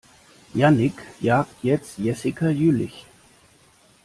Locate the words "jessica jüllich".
1.99-3.05